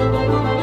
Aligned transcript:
Música 0.00 0.59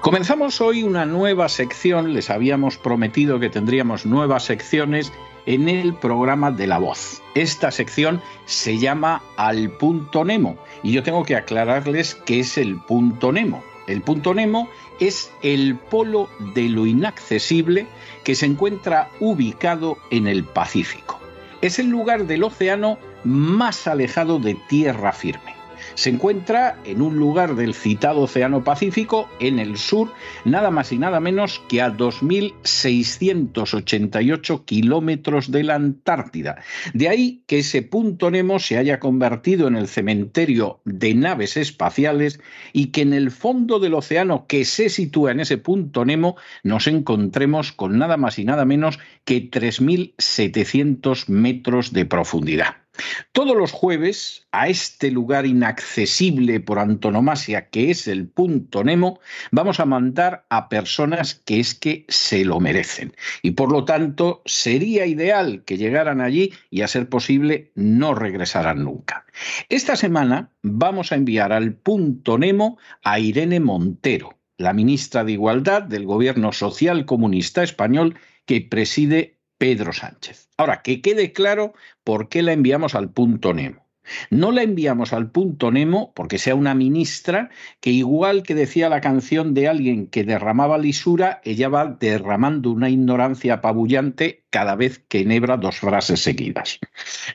Comenzamos 0.00 0.62
hoy 0.62 0.82
una 0.82 1.04
nueva 1.04 1.50
sección, 1.50 2.14
les 2.14 2.30
habíamos 2.30 2.78
prometido 2.78 3.38
que 3.38 3.50
tendríamos 3.50 4.06
nuevas 4.06 4.44
secciones 4.44 5.12
en 5.44 5.68
el 5.68 5.92
programa 5.92 6.50
de 6.50 6.66
la 6.66 6.78
voz. 6.78 7.22
Esta 7.34 7.70
sección 7.70 8.22
se 8.46 8.78
llama 8.78 9.22
Al 9.36 9.70
punto 9.70 10.24
Nemo 10.24 10.56
y 10.82 10.92
yo 10.92 11.02
tengo 11.02 11.24
que 11.24 11.36
aclararles 11.36 12.14
qué 12.14 12.40
es 12.40 12.56
el 12.56 12.76
punto 12.80 13.30
Nemo. 13.30 13.62
El 13.86 14.00
punto 14.00 14.32
Nemo 14.32 14.70
es 14.98 15.30
el 15.42 15.76
polo 15.76 16.30
de 16.54 16.70
lo 16.70 16.86
inaccesible 16.86 17.86
que 18.24 18.34
se 18.34 18.46
encuentra 18.46 19.10
ubicado 19.20 19.98
en 20.10 20.26
el 20.26 20.44
Pacífico. 20.44 21.23
Es 21.64 21.78
el 21.78 21.88
lugar 21.88 22.26
del 22.26 22.44
océano 22.44 22.98
más 23.24 23.86
alejado 23.86 24.38
de 24.38 24.54
tierra 24.68 25.12
firme. 25.12 25.54
Se 25.94 26.10
encuentra 26.10 26.76
en 26.84 27.00
un 27.02 27.16
lugar 27.16 27.54
del 27.54 27.72
citado 27.72 28.22
Océano 28.22 28.64
Pacífico, 28.64 29.28
en 29.38 29.60
el 29.60 29.76
sur, 29.76 30.12
nada 30.44 30.72
más 30.72 30.90
y 30.92 30.98
nada 30.98 31.20
menos 31.20 31.62
que 31.68 31.82
a 31.82 31.92
2.688 31.92 34.64
kilómetros 34.64 35.52
de 35.52 35.62
la 35.62 35.76
Antártida. 35.76 36.56
De 36.94 37.08
ahí 37.08 37.44
que 37.46 37.60
ese 37.60 37.82
punto 37.82 38.28
Nemo 38.30 38.58
se 38.58 38.76
haya 38.76 38.98
convertido 38.98 39.68
en 39.68 39.76
el 39.76 39.86
cementerio 39.86 40.80
de 40.84 41.14
naves 41.14 41.56
espaciales 41.56 42.40
y 42.72 42.86
que 42.86 43.02
en 43.02 43.12
el 43.12 43.30
fondo 43.30 43.78
del 43.78 43.94
océano 43.94 44.46
que 44.48 44.64
se 44.64 44.88
sitúa 44.88 45.30
en 45.30 45.38
ese 45.40 45.58
punto 45.58 46.04
Nemo 46.04 46.36
nos 46.64 46.88
encontremos 46.88 47.70
con 47.72 47.98
nada 47.98 48.16
más 48.16 48.38
y 48.38 48.44
nada 48.44 48.64
menos 48.64 48.98
que 49.24 49.50
3.700 49.50 51.28
metros 51.28 51.92
de 51.92 52.04
profundidad. 52.04 52.83
Todos 53.32 53.56
los 53.56 53.72
jueves, 53.72 54.46
a 54.52 54.68
este 54.68 55.10
lugar 55.10 55.46
inaccesible 55.46 56.60
por 56.60 56.78
antonomasia 56.78 57.68
que 57.68 57.90
es 57.90 58.06
el 58.06 58.28
punto 58.28 58.84
Nemo, 58.84 59.20
vamos 59.50 59.80
a 59.80 59.84
mandar 59.84 60.46
a 60.48 60.68
personas 60.68 61.34
que 61.44 61.60
es 61.60 61.74
que 61.74 62.04
se 62.08 62.44
lo 62.44 62.60
merecen. 62.60 63.14
Y 63.42 63.52
por 63.52 63.72
lo 63.72 63.84
tanto, 63.84 64.42
sería 64.44 65.06
ideal 65.06 65.64
que 65.64 65.76
llegaran 65.76 66.20
allí 66.20 66.52
y 66.70 66.82
a 66.82 66.88
ser 66.88 67.08
posible 67.08 67.72
no 67.74 68.14
regresaran 68.14 68.84
nunca. 68.84 69.26
Esta 69.68 69.96
semana 69.96 70.50
vamos 70.62 71.10
a 71.10 71.16
enviar 71.16 71.52
al 71.52 71.74
punto 71.74 72.38
Nemo 72.38 72.78
a 73.02 73.18
Irene 73.18 73.60
Montero, 73.60 74.38
la 74.56 74.72
ministra 74.72 75.24
de 75.24 75.32
Igualdad 75.32 75.82
del 75.82 76.06
Gobierno 76.06 76.52
Social 76.52 77.04
Comunista 77.06 77.62
Español 77.62 78.16
que 78.46 78.60
preside 78.60 79.38
Pedro 79.64 79.94
Sánchez. 79.94 80.50
Ahora, 80.58 80.82
que 80.82 81.00
quede 81.00 81.32
claro 81.32 81.72
por 82.04 82.28
qué 82.28 82.42
la 82.42 82.52
enviamos 82.52 82.94
al 82.94 83.08
punto 83.08 83.54
Nemo. 83.54 83.86
No 84.28 84.52
la 84.52 84.62
enviamos 84.62 85.14
al 85.14 85.30
punto 85.30 85.70
Nemo 85.70 86.12
porque 86.14 86.36
sea 86.36 86.54
una 86.54 86.74
ministra 86.74 87.48
que 87.80 87.88
igual 87.88 88.42
que 88.42 88.54
decía 88.54 88.90
la 88.90 89.00
canción 89.00 89.54
de 89.54 89.68
alguien 89.68 90.08
que 90.08 90.22
derramaba 90.22 90.76
lisura, 90.76 91.40
ella 91.44 91.70
va 91.70 91.86
derramando 91.86 92.72
una 92.72 92.90
ignorancia 92.90 93.54
apabullante 93.54 94.44
cada 94.50 94.76
vez 94.76 95.02
que 95.08 95.20
enhebra 95.20 95.56
dos 95.56 95.78
frases 95.78 96.20
seguidas. 96.20 96.78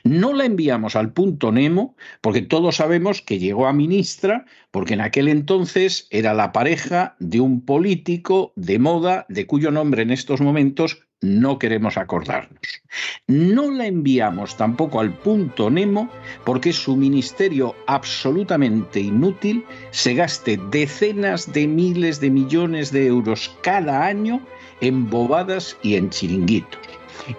No 0.04 0.32
la 0.32 0.44
enviamos 0.44 0.94
al 0.94 1.12
punto 1.12 1.50
Nemo 1.50 1.96
porque 2.20 2.42
todos 2.42 2.76
sabemos 2.76 3.22
que 3.22 3.40
llegó 3.40 3.66
a 3.66 3.72
ministra 3.72 4.44
porque 4.70 4.94
en 4.94 5.00
aquel 5.00 5.26
entonces 5.26 6.06
era 6.10 6.32
la 6.32 6.52
pareja 6.52 7.16
de 7.18 7.40
un 7.40 7.64
político 7.64 8.52
de 8.54 8.78
moda 8.78 9.26
de 9.28 9.46
cuyo 9.46 9.72
nombre 9.72 10.02
en 10.02 10.12
estos 10.12 10.40
momentos 10.40 11.09
no 11.20 11.58
queremos 11.58 11.96
acordarnos. 11.96 12.82
No 13.26 13.70
la 13.70 13.86
enviamos 13.86 14.56
tampoco 14.56 15.00
al 15.00 15.12
punto 15.12 15.70
Nemo 15.70 16.10
porque 16.44 16.72
su 16.72 16.96
ministerio 16.96 17.74
absolutamente 17.86 19.00
inútil 19.00 19.64
se 19.90 20.14
gaste 20.14 20.58
decenas 20.70 21.52
de 21.52 21.66
miles 21.66 22.20
de 22.20 22.30
millones 22.30 22.90
de 22.90 23.06
euros 23.06 23.54
cada 23.62 24.06
año 24.06 24.40
en 24.80 25.10
bobadas 25.10 25.76
y 25.82 25.96
en 25.96 26.08
chiringuitos. 26.10 26.80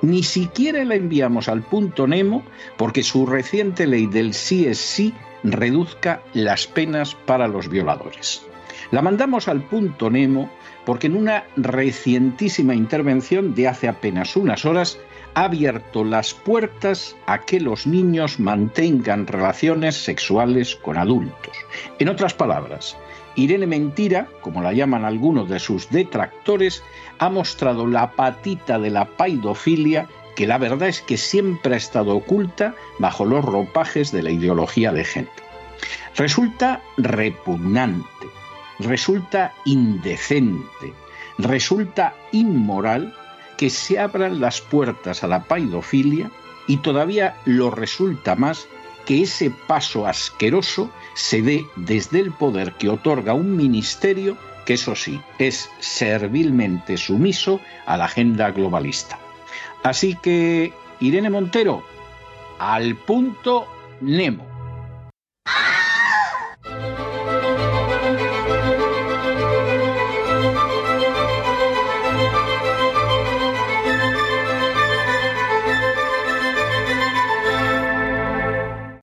Ni 0.04 0.22
siquiera 0.22 0.84
la 0.86 0.96
enviamos 0.96 1.50
al 1.50 1.64
punto 1.64 2.06
Nemo 2.06 2.44
porque 2.78 3.02
su 3.04 3.26
reciente 3.26 3.88
ley 3.88 4.06
del 4.06 4.34
sí 4.34 4.68
es 4.68 4.78
sí 4.78 5.14
reduzca 5.44 6.22
las 6.34 6.68
penas 6.68 7.16
para 7.16 7.48
los 7.48 7.68
violadores. 7.68 8.46
La 8.92 9.02
mandamos 9.02 9.48
al 9.48 9.64
punto 9.64 10.10
Nemo 10.10 10.52
porque 10.86 11.08
en 11.08 11.16
una 11.16 11.44
recientísima 11.56 12.74
intervención 12.74 13.54
de 13.54 13.68
hace 13.68 13.88
apenas 13.88 14.36
unas 14.36 14.66
horas 14.66 14.98
ha 15.34 15.46
abierto 15.46 16.04
las 16.04 16.34
puertas 16.34 17.16
a 17.26 17.40
que 17.42 17.60
los 17.60 17.88
niños 17.88 18.40
mantengan 18.40 19.28
relaciones 19.28 19.96
sexuales 19.96 20.76
con 20.76 20.98
adultos. 20.98 21.56
En 22.00 22.10
otras 22.10 22.34
palabras, 22.34 22.98
Irene 23.36 23.68
Mentira, 23.68 24.28
como 24.42 24.62
la 24.62 24.74
llaman 24.74 25.06
algunos 25.06 25.48
de 25.48 25.60
sus 25.60 25.90
detractores, 25.90 26.84
ha 27.20 27.30
mostrado 27.30 27.88
la 27.88 28.12
patita 28.12 28.78
de 28.78 28.90
la 28.90 29.06
paidofilia 29.06 30.08
que 30.36 30.48
la 30.48 30.58
verdad 30.58 30.90
es 30.90 31.02
que 31.02 31.18
siempre 31.18 31.76
ha 31.76 31.78
estado 31.78 32.16
oculta 32.16 32.76
bajo 33.00 33.26
los 33.26 33.44
ropajes 33.44 34.12
de 34.12 34.24
la 34.24 34.32
ideología 34.32 34.92
de 34.92 35.04
género. 35.04 35.32
Resulta 36.16 36.82
repugnante 36.98 38.31
resulta 38.84 39.54
indecente, 39.66 40.94
resulta 41.38 42.14
inmoral 42.32 43.14
que 43.58 43.70
se 43.70 44.00
abran 44.00 44.40
las 44.40 44.62
puertas 44.62 45.24
a 45.24 45.28
la 45.28 45.44
paidofilia 45.44 46.32
y 46.68 46.78
todavía 46.78 47.36
lo 47.46 47.72
resulta 47.72 48.36
más 48.36 48.68
que 49.06 49.24
ese 49.24 49.52
paso 49.68 50.08
asqueroso 50.08 50.92
se 51.16 51.42
dé 51.42 51.66
desde 51.76 52.20
el 52.20 52.32
poder 52.32 52.74
que 52.74 52.90
otorga 52.90 53.34
un 53.34 53.56
ministerio 53.56 54.38
que 54.66 54.74
eso 54.74 54.96
sí 54.96 55.20
es 55.40 55.70
servilmente 55.80 56.98
sumiso 56.98 57.60
a 57.86 57.98
la 57.98 58.06
agenda 58.06 58.52
globalista. 58.52 59.20
Así 59.84 60.16
que, 60.22 60.74
Irene 61.00 61.30
Montero, 61.30 61.84
al 62.60 62.96
punto 62.96 63.68
Nemo. 64.02 64.51